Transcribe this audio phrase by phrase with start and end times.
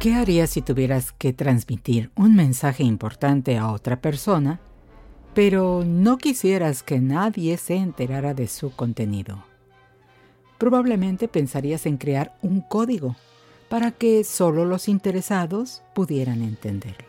[0.00, 4.60] ¿Qué harías si tuvieras que transmitir un mensaje importante a otra persona,
[5.34, 9.42] pero no quisieras que nadie se enterara de su contenido?
[10.56, 13.16] Probablemente pensarías en crear un código
[13.68, 17.08] para que solo los interesados pudieran entenderlo.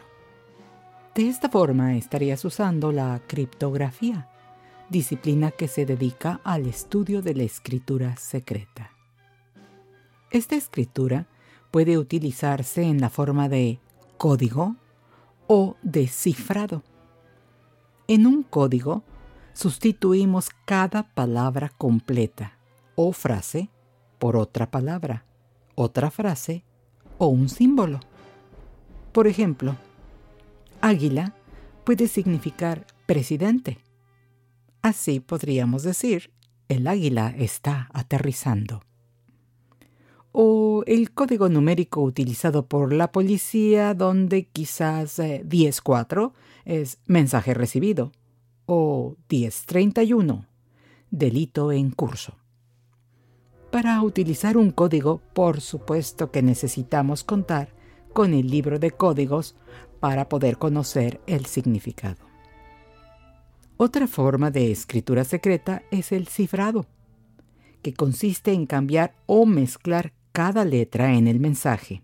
[1.13, 4.28] De esta forma estarías usando la criptografía,
[4.89, 8.89] disciplina que se dedica al estudio de la escritura secreta.
[10.31, 11.28] Esta escritura
[11.72, 13.80] puede utilizarse en la forma de
[14.17, 14.75] código
[15.48, 16.84] o de cifrado.
[18.08, 19.03] En un código
[19.53, 22.58] sustituimos cada palabra completa
[22.95, 23.70] o frase
[24.17, 25.25] por otra palabra,
[25.75, 26.64] otra frase
[27.17, 28.00] o un símbolo.
[29.12, 29.75] Por ejemplo,
[30.81, 31.36] águila
[31.84, 33.80] puede significar presidente.
[34.81, 36.31] Así podríamos decir,
[36.67, 38.81] el águila está aterrizando
[40.31, 46.31] o el código numérico utilizado por la policía donde quizás 10.4
[46.66, 48.11] eh, es mensaje recibido
[48.66, 50.45] o 10.31
[51.11, 52.35] delito en curso.
[53.72, 57.73] Para utilizar un código, por supuesto que necesitamos contar
[58.13, 59.56] con el libro de códigos
[60.00, 62.28] para poder conocer el significado.
[63.78, 66.85] Otra forma de escritura secreta es el cifrado,
[67.81, 72.01] que consiste en cambiar o mezclar cada letra en el mensaje.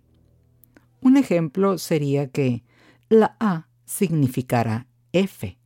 [0.99, 2.65] Un ejemplo sería que
[3.07, 5.57] la A significará F.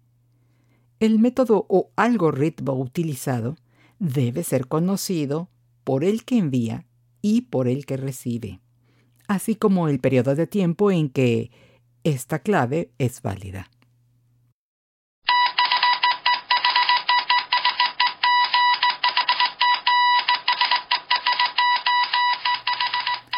[0.99, 3.55] El método o algoritmo utilizado
[3.97, 5.49] debe ser conocido
[5.83, 6.85] por el que envía
[7.23, 8.59] y por el que recibe,
[9.27, 11.49] así como el periodo de tiempo en que
[12.03, 13.71] esta clave es válida.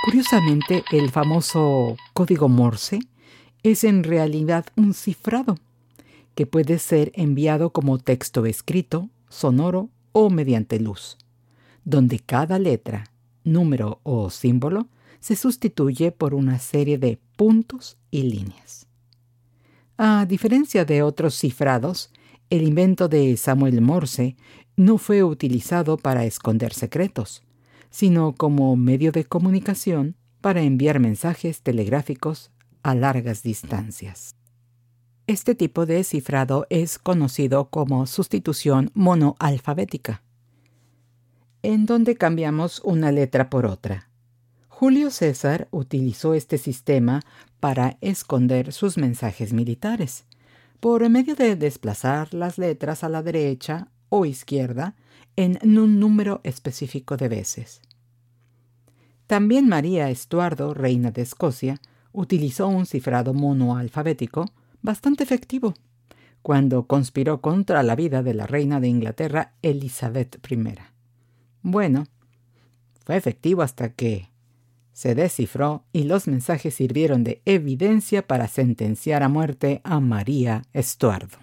[0.03, 3.01] Curiosamente, el famoso código Morse
[3.61, 5.59] es en realidad un cifrado
[6.33, 11.17] que puede ser enviado como texto escrito, sonoro o mediante luz,
[11.85, 13.11] donde cada letra,
[13.43, 14.87] número o símbolo
[15.19, 18.87] se sustituye por una serie de puntos y líneas.
[19.99, 22.09] A diferencia de otros cifrados,
[22.49, 24.35] el invento de Samuel Morse
[24.75, 27.43] no fue utilizado para esconder secretos,
[27.91, 34.35] sino como medio de comunicación para enviar mensajes telegráficos a largas distancias.
[35.27, 40.23] Este tipo de cifrado es conocido como sustitución monoalfabética,
[41.61, 44.09] en donde cambiamos una letra por otra.
[44.67, 47.21] Julio César utilizó este sistema
[47.59, 50.25] para esconder sus mensajes militares,
[50.79, 54.95] por medio de desplazar las letras a la derecha o izquierda
[55.35, 57.81] en un número específico de veces.
[59.27, 61.79] También María Estuardo, reina de Escocia,
[62.11, 64.45] utilizó un cifrado monoalfabético
[64.81, 65.73] bastante efectivo
[66.41, 70.75] cuando conspiró contra la vida de la reina de Inglaterra Elizabeth I.
[71.61, 72.05] Bueno,
[73.05, 74.29] fue efectivo hasta que
[74.91, 81.37] se descifró y los mensajes sirvieron de evidencia para sentenciar a muerte a María Estuardo.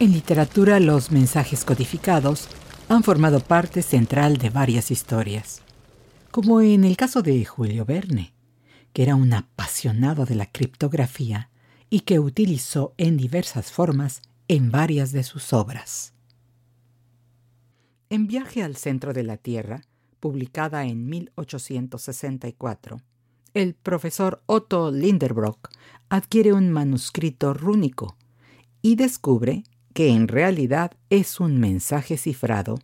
[0.00, 2.48] En literatura los mensajes codificados
[2.88, 5.60] han formado parte central de varias historias,
[6.30, 8.32] como en el caso de Julio Verne,
[8.92, 11.50] que era un apasionado de la criptografía
[11.90, 16.12] y que utilizó en diversas formas en varias de sus obras.
[18.08, 19.82] En Viaje al Centro de la Tierra,
[20.20, 23.00] publicada en 1864,
[23.52, 25.70] el profesor Otto Linderbrock
[26.08, 28.16] adquiere un manuscrito rúnico
[28.80, 29.64] y descubre
[29.98, 32.78] que en realidad es un mensaje cifrado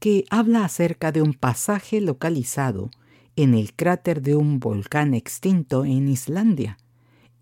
[0.00, 2.90] que habla acerca de un pasaje localizado
[3.36, 6.76] en el cráter de un volcán extinto en Islandia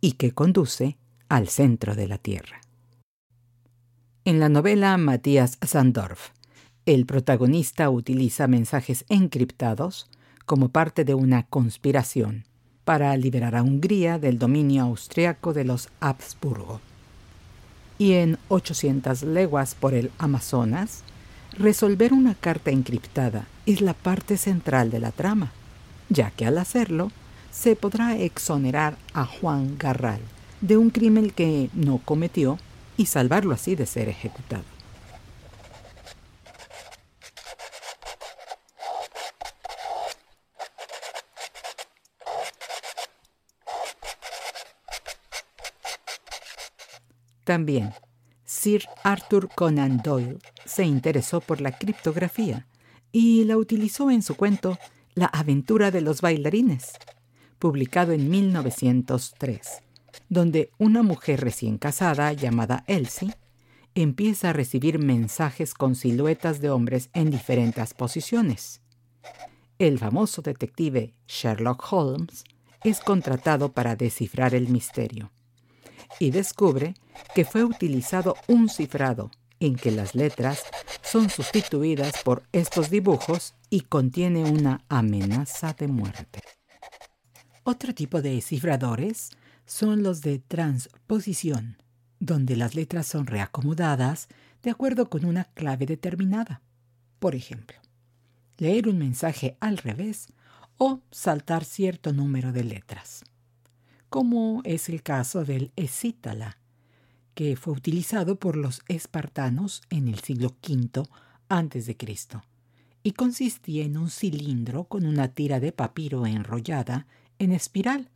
[0.02, 0.98] y que conduce
[1.30, 2.60] al centro de la Tierra.
[4.26, 6.32] En la novela Matías Sandorf,
[6.84, 10.06] el protagonista utiliza mensajes encriptados
[10.44, 12.44] como parte de una conspiración
[12.84, 16.82] para liberar a Hungría del dominio austriaco de los Habsburgo.
[17.98, 21.02] Y en 800 leguas por el Amazonas,
[21.52, 25.52] resolver una carta encriptada es la parte central de la trama,
[26.08, 27.12] ya que al hacerlo
[27.50, 30.20] se podrá exonerar a Juan Garral
[30.60, 32.58] de un crimen que no cometió
[32.96, 34.73] y salvarlo así de ser ejecutado.
[47.44, 47.92] También,
[48.44, 52.66] Sir Arthur Conan Doyle se interesó por la criptografía
[53.12, 54.78] y la utilizó en su cuento
[55.14, 56.92] La aventura de los bailarines,
[57.58, 59.82] publicado en 1903,
[60.28, 63.34] donde una mujer recién casada llamada Elsie
[63.94, 68.80] empieza a recibir mensajes con siluetas de hombres en diferentes posiciones.
[69.78, 72.44] El famoso detective Sherlock Holmes
[72.82, 75.33] es contratado para descifrar el misterio
[76.18, 76.94] y descubre
[77.34, 79.30] que fue utilizado un cifrado
[79.60, 80.62] en que las letras
[81.02, 86.40] son sustituidas por estos dibujos y contiene una amenaza de muerte.
[87.62, 89.30] Otro tipo de cifradores
[89.64, 91.78] son los de transposición,
[92.20, 94.28] donde las letras son reacomodadas
[94.62, 96.62] de acuerdo con una clave determinada.
[97.18, 97.78] Por ejemplo,
[98.58, 100.26] leer un mensaje al revés
[100.76, 103.24] o saltar cierto número de letras
[104.14, 106.58] como es el caso del escítala,
[107.34, 111.02] que fue utilizado por los espartanos en el siglo V
[111.48, 111.96] a.C.
[113.02, 117.08] y consistía en un cilindro con una tira de papiro enrollada
[117.40, 118.08] en espiral,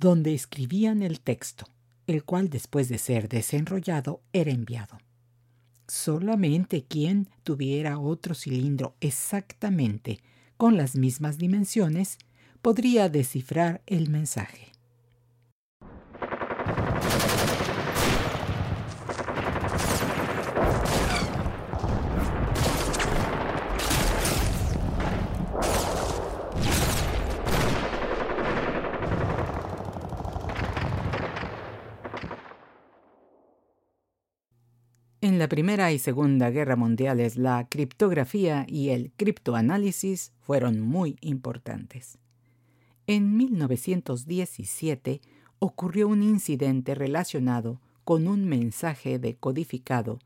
[0.00, 1.68] donde escribían el texto,
[2.08, 4.98] el cual después de ser desenrollado era enviado.
[5.86, 10.18] Solamente quien tuviera otro cilindro exactamente
[10.56, 12.18] con las mismas dimensiones
[12.62, 14.72] podría descifrar el mensaje.
[35.26, 42.18] En la Primera y Segunda Guerra Mundiales la criptografía y el criptoanálisis fueron muy importantes.
[43.06, 45.20] En 1917
[45.60, 50.18] ocurrió un incidente relacionado con un mensaje decodificado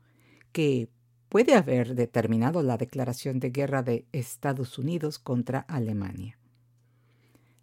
[0.53, 0.89] que
[1.29, 6.39] puede haber determinado la declaración de guerra de Estados Unidos contra Alemania.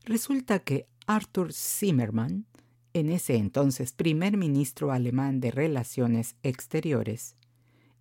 [0.04, 2.46] Resulta que Arthur Zimmermann,
[2.92, 7.34] en ese entonces primer ministro alemán de Relaciones Exteriores,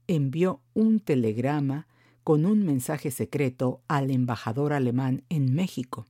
[0.07, 1.88] envió un telegrama
[2.24, 6.07] con un mensaje secreto al embajador alemán en México,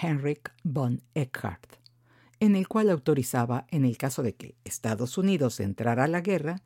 [0.00, 1.76] Heinrich von Eckhart,
[2.40, 6.62] en el cual autorizaba, en el caso de que Estados Unidos entrara a la guerra,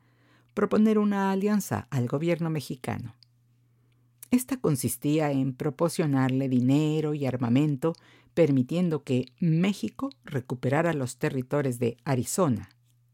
[0.53, 3.15] proponer una alianza al gobierno mexicano.
[4.31, 7.93] Esta consistía en proporcionarle dinero y armamento,
[8.33, 12.69] permitiendo que México recuperara los territorios de Arizona,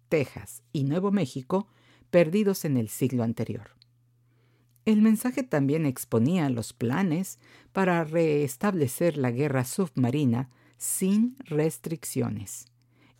[0.09, 1.67] Texas y Nuevo México
[2.09, 3.71] perdidos en el siglo anterior.
[4.85, 7.39] El mensaje también exponía los planes
[7.73, 12.67] para restablecer la guerra submarina sin restricciones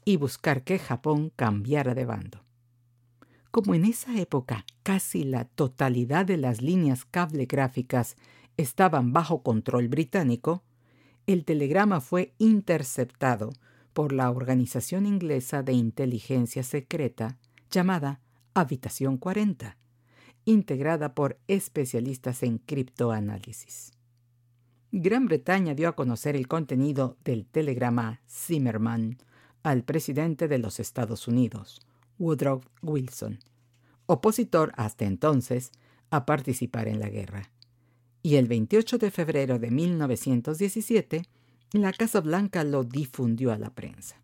[0.05, 2.45] y buscar que Japón cambiara de bando.
[3.51, 8.15] Como en esa época casi la totalidad de las líneas cablegráficas
[8.55, 10.63] estaban bajo control británico,
[11.25, 13.49] el telegrama fue interceptado
[13.91, 17.37] por la organización inglesa de inteligencia secreta
[17.69, 18.21] llamada
[18.59, 19.77] Habitación 40,
[20.45, 23.91] integrada por especialistas en criptoanálisis.
[24.91, 29.19] Gran Bretaña dio a conocer el contenido del telegrama Zimmerman
[29.61, 31.85] al presidente de los Estados Unidos,
[32.17, 33.37] Woodrow Wilson,
[34.07, 35.71] opositor hasta entonces
[36.09, 37.51] a participar en la guerra.
[38.23, 41.21] Y el 28 de febrero de 1917,
[41.73, 44.15] la Casa Blanca lo difundió a la prensa.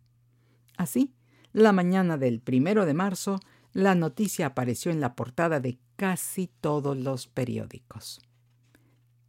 [0.76, 1.14] Así,
[1.52, 3.38] la mañana del primero de marzo,
[3.74, 8.22] la noticia apareció en la portada de casi todos los periódicos.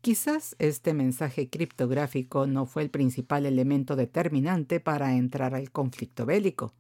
[0.02, 6.74] Quizás este mensaje criptográfico no fue el principal elemento determinante para entrar al conflicto bélico,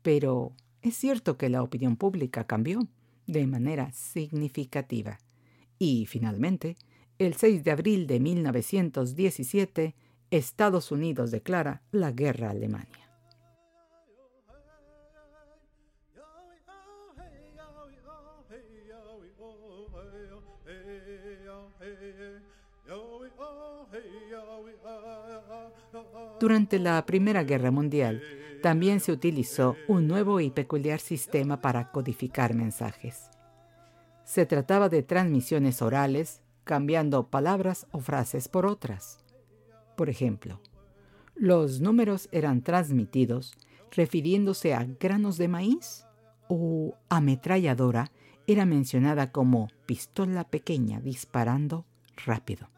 [0.00, 2.88] pero es cierto que la opinión pública cambió
[3.26, 5.18] de manera significativa
[5.78, 6.76] y finalmente,
[7.18, 9.94] el 6 de abril de 1917,
[10.30, 12.99] Estados Unidos declara la guerra a Alemania.
[26.40, 28.22] Durante la Primera Guerra Mundial,
[28.62, 33.28] también se utilizó un nuevo y peculiar sistema para codificar mensajes.
[34.24, 39.18] Se trataba de transmisiones orales, cambiando palabras o frases por otras.
[39.98, 40.62] Por ejemplo,
[41.34, 43.52] los números eran transmitidos
[43.90, 46.06] refiriéndose a granos de maíz
[46.48, 48.12] o ametralladora
[48.46, 51.84] era mencionada como pistola pequeña disparando
[52.24, 52.70] rápido.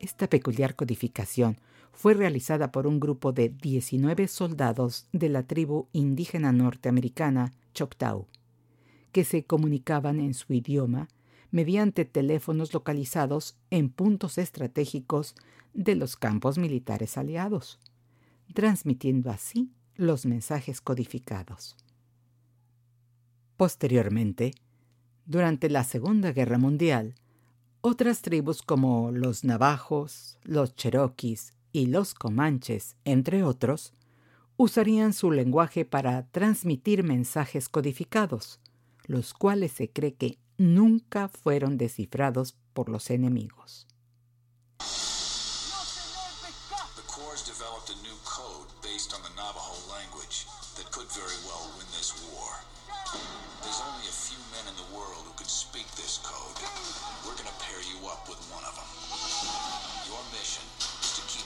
[0.00, 1.56] Esta peculiar codificación
[1.92, 8.26] fue realizada por un grupo de 19 soldados de la tribu indígena norteamericana Choctaw,
[9.12, 11.08] que se comunicaban en su idioma
[11.50, 15.34] mediante teléfonos localizados en puntos estratégicos
[15.74, 17.80] de los campos militares aliados,
[18.54, 21.76] transmitiendo así los mensajes codificados.
[23.56, 24.52] Posteriormente,
[25.26, 27.14] durante la Segunda Guerra Mundial,
[27.82, 33.94] otras tribus como los navajos, los cherokees y los comanches, entre otros,
[34.56, 38.60] usarían su lenguaje para transmitir mensajes codificados,
[39.04, 43.86] los cuales se cree que nunca fueron descifrados por los enemigos.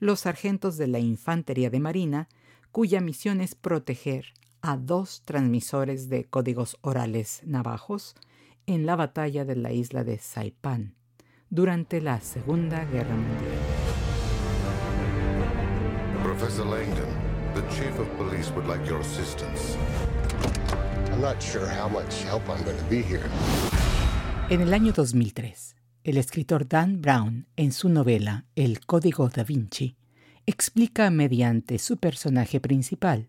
[0.00, 2.28] los sargentos de la Infantería de Marina,
[2.72, 8.14] cuya misión es proteger a dos transmisores de códigos orales navajos
[8.66, 10.94] en la batalla de la isla de Saipan
[11.50, 13.58] durante la Segunda Guerra Mundial.
[16.22, 17.08] Professor Langdon,
[17.54, 19.76] the chief of police would like your assistance.
[21.12, 23.28] I'm not sure how much help I'm going to be here.
[24.48, 25.76] En el año 2003,
[26.10, 29.94] el escritor Dan Brown, en su novela El Código da Vinci,
[30.44, 33.28] explica mediante su personaje principal,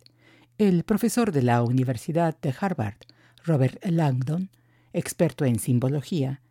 [0.58, 2.98] el profesor de la Universidad de Harvard,
[3.46, 4.50] Robert Langdon,
[4.94, 6.42] experto en simbología,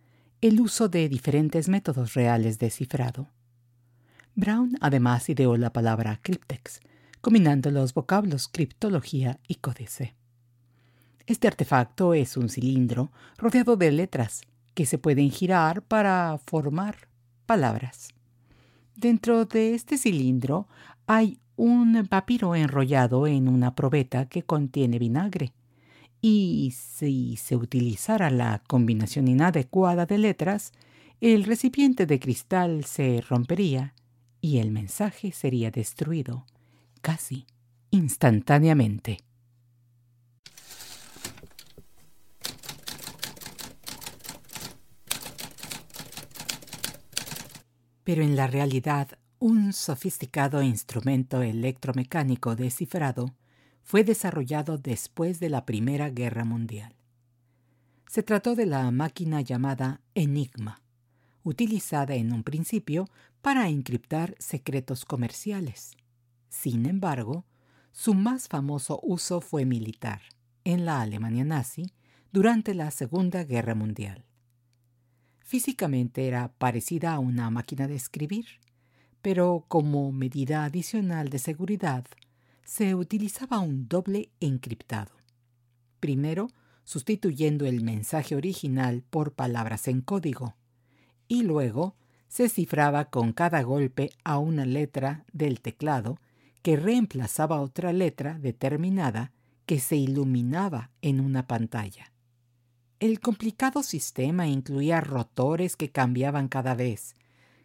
[0.41, 3.29] el uso de diferentes métodos reales de cifrado.
[4.37, 6.79] Brown además ideó la palabra cryptex,
[7.21, 10.15] combinando los vocablos criptología y códice.
[11.27, 14.43] Este artefacto es un cilindro rodeado de letras
[14.75, 17.09] que se pueden girar para formar
[17.47, 18.09] palabras.
[18.97, 20.69] Dentro de este cilindro
[21.07, 25.53] hay un papiro enrollado en una probeta que contiene vinagre.
[26.23, 30.73] Y si se utilizara la combinación inadecuada de letras,
[31.21, 33.95] el recipiente de cristal se rompería
[34.41, 36.47] y el mensaje sería destruido
[37.01, 37.47] casi
[37.91, 39.19] instantáneamente.
[48.05, 53.35] Pero en la realidad, un sofisticado instrumento electromecánico descifrado
[53.83, 56.95] fue desarrollado después de la Primera Guerra Mundial.
[58.07, 60.83] Se trató de la máquina llamada Enigma,
[61.43, 63.09] utilizada en un principio
[63.41, 65.97] para encriptar secretos comerciales.
[66.49, 67.45] Sin embargo,
[67.93, 70.21] su más famoso uso fue militar,
[70.65, 71.93] en la Alemania nazi,
[72.33, 74.25] durante la Segunda Guerra Mundial.
[75.51, 78.47] Físicamente era parecida a una máquina de escribir,
[79.21, 82.05] pero como medida adicional de seguridad,
[82.63, 85.11] se utilizaba un doble encriptado.
[85.99, 86.53] Primero,
[86.85, 90.55] sustituyendo el mensaje original por palabras en código,
[91.27, 91.97] y luego
[92.29, 96.21] se cifraba con cada golpe a una letra del teclado
[96.63, 99.33] que reemplazaba otra letra determinada
[99.67, 102.13] que se iluminaba en una pantalla.
[103.01, 107.15] El complicado sistema incluía rotores que cambiaban cada vez,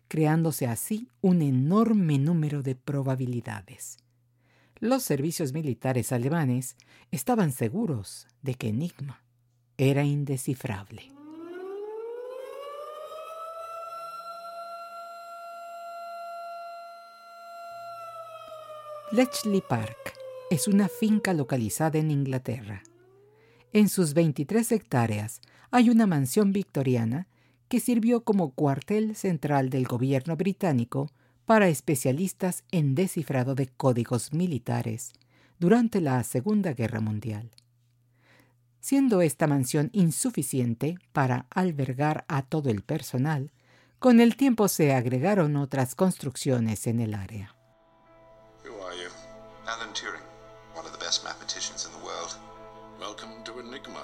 [0.07, 3.97] creándose así un enorme número de probabilidades.
[4.79, 6.77] Los servicios militares alemanes
[7.11, 9.25] estaban seguros de que Enigma
[9.77, 11.11] era indescifrable.
[19.11, 20.13] Bletchley Park
[20.49, 22.83] es una finca localizada en Inglaterra.
[23.75, 27.27] En sus 23 hectáreas hay una mansión victoriana
[27.67, 31.11] que sirvió como cuartel central del gobierno británico
[31.45, 35.11] para especialistas en descifrado de códigos militares
[35.59, 37.51] durante la Segunda Guerra Mundial.
[38.79, 43.51] Siendo esta mansión insuficiente para albergar a todo el personal,
[43.99, 47.53] con el tiempo se agregaron otras construcciones en el área.
[49.67, 50.23] Alan Turing,
[50.73, 52.37] one of the best mathematicians in the world.
[52.99, 54.03] Welcome to Enigma.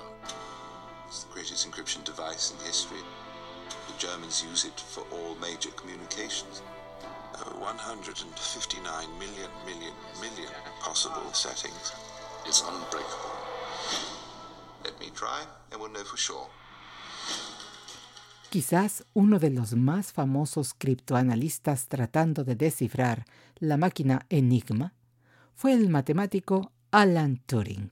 [1.07, 2.99] It's the greatest encryption device in history.
[3.87, 6.61] The Germans use it for all major communications.
[7.35, 11.93] Uh, 159 million, million, million possible settings.
[12.45, 13.35] It's unbreakable.
[14.83, 16.47] Let me try, and we'll know for sure.
[18.49, 23.25] Quizás uno de los más famosos criptoanalistas tratando de descifrar
[23.59, 24.93] la máquina Enigma
[25.55, 27.89] fue el matemático Alan Turing,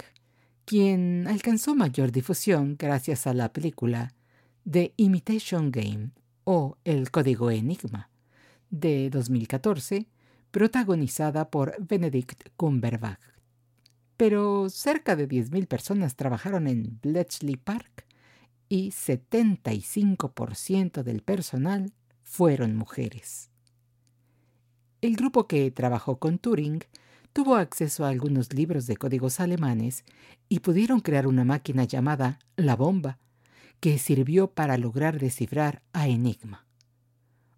[0.70, 4.14] quien alcanzó mayor difusión gracias a la película
[4.70, 6.12] The Imitation Game
[6.44, 8.12] o El Código Enigma
[8.70, 10.06] de 2014,
[10.52, 13.20] protagonizada por Benedict Cumberbatch.
[14.16, 18.06] Pero cerca de 10.000 personas trabajaron en Bletchley Park
[18.68, 23.50] y 75% del personal fueron mujeres.
[25.02, 26.84] El grupo que trabajó con Turing
[27.34, 30.04] tuvo acceso a algunos libros de códigos alemanes
[30.48, 33.18] y pudieron crear una máquina llamada La Bomba,
[33.80, 36.66] que sirvió para lograr descifrar a Enigma.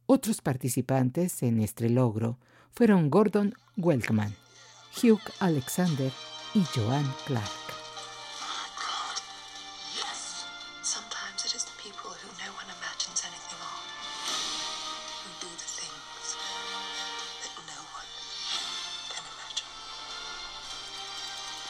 [0.06, 2.38] Otros participantes en este logro
[2.72, 4.36] fueron Gordon Welkman,
[5.01, 6.12] Hugh Alexander
[6.54, 7.81] y Joan Clark.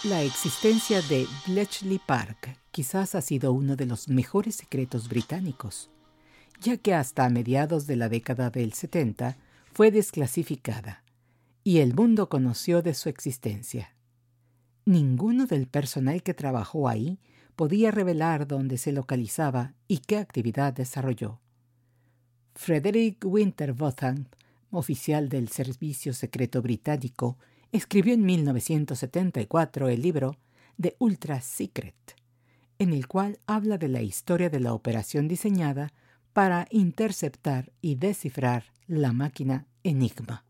[0.04, 5.92] La existencia de Bletchley Park quizás ha sido uno de los mejores secretos británicos,
[6.60, 9.38] ya que hasta mediados de la década del 70
[9.72, 11.04] fue desclasificada
[11.64, 13.94] y el mundo conoció de su existencia.
[14.86, 17.20] Ninguno del personal que trabajó ahí
[17.56, 21.42] podía revelar dónde se localizaba y qué actividad desarrolló.
[22.56, 24.26] Frederick Winterbotham,
[24.72, 27.38] oficial del Servicio Secreto Británico,
[27.72, 30.38] escribió en 1974 el libro
[30.80, 32.16] The Ultra Secret,
[32.80, 35.94] en el cual habla de la historia de la operación diseñada
[36.34, 40.46] para interceptar y descifrar la máquina Enigma.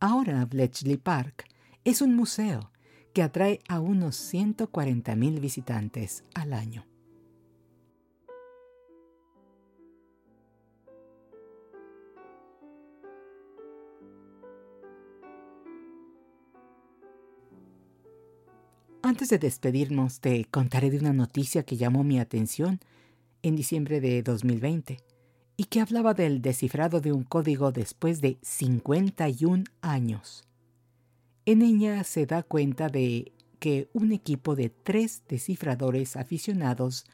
[0.00, 1.44] Ahora Bletchley Park
[1.84, 2.70] es un museo
[3.12, 6.89] que atrae a unos 140.000 visitantes al año.
[19.10, 22.78] Antes de despedirnos, te contaré de una noticia que llamó mi atención
[23.42, 24.98] en diciembre de 2020
[25.56, 30.44] y que hablaba del descifrado de un código después de 51 años.
[31.44, 37.04] En ella se da cuenta de que un equipo de tres descifradores aficionados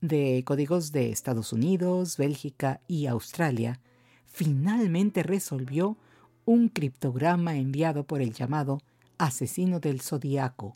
[0.00, 3.80] de códigos de Estados Unidos, Bélgica y Australia
[4.24, 5.98] finalmente resolvió
[6.44, 8.78] un criptograma enviado por el llamado
[9.18, 10.74] asesino del zodiaco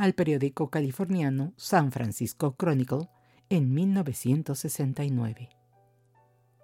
[0.00, 3.10] al periódico californiano San Francisco Chronicle
[3.50, 5.50] en 1969.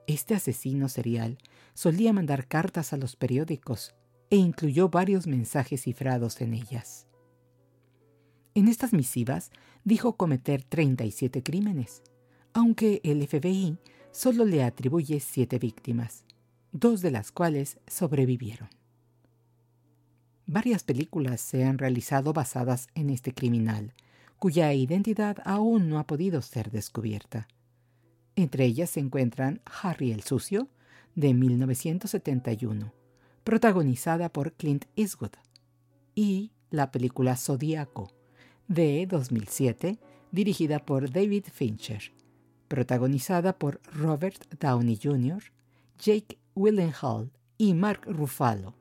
[0.07, 1.37] Este asesino serial
[1.75, 3.95] solía mandar cartas a los periódicos
[4.31, 7.09] e incluyó varios mensajes cifrados en ellas.
[8.55, 9.51] En estas misivas
[9.85, 12.03] dijo cometer 37 crímenes,
[12.55, 13.77] aunque el FBI
[14.13, 16.25] solo le atribuye siete víctimas,
[16.73, 18.76] dos de las cuales sobrevivieron.
[20.49, 23.95] Varias películas se han realizado basadas en este criminal,
[24.39, 27.49] cuya identidad aún no ha podido ser descubierta.
[28.37, 30.69] Entre ellas se encuentran Harry el Sucio,
[31.17, 32.93] de 1971,
[33.43, 35.33] protagonizada por Clint Eastwood,
[36.15, 38.13] y la película Zodíaco,
[38.69, 39.99] de 2007,
[40.31, 42.13] dirigida por David Fincher,
[42.69, 45.43] protagonizada por Robert Downey Jr.,
[45.99, 48.75] Jake Gyllenhaal y Mark Ruffalo.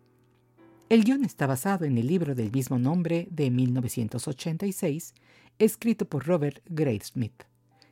[0.88, 5.16] El guion está basado en el libro del mismo nombre de 1986,
[5.58, 7.44] escrito por Robert Graysmith,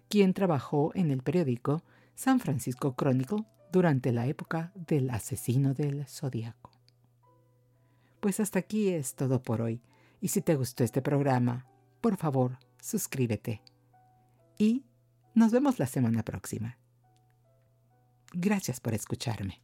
[0.10, 1.82] quien trabajó en el periódico
[2.13, 6.69] San Francisco Chronicle durante la época del asesino del zodiaco.
[8.19, 9.82] Pues hasta aquí es todo por hoy,
[10.21, 11.65] y si te gustó este programa,
[11.99, 13.63] por favor, suscríbete.
[14.60, 14.86] Y
[15.34, 16.77] nos vemos la semana próxima.
[18.34, 19.63] Gracias por escucharme.